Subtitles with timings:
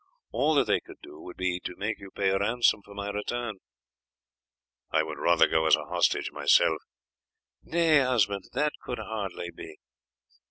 [0.31, 3.57] All that they could do would be to make you pay ransom for my return."
[4.89, 6.81] "I would rather go as a hostage myself."
[7.61, 9.77] "Nay, husband, that could hardly be.